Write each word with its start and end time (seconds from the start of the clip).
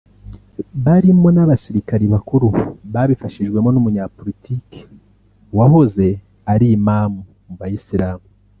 barimo 0.83 1.27
n’abasirikare 1.35 2.05
bakuru 2.13 2.47
babifashijwemo 2.93 3.69
n’Umunyapolitiki 3.71 4.81
wahoze 5.57 6.05
ari 6.53 6.65
Imam 6.77 7.11
mu 7.47 7.55
Bayisilamu 7.59 8.25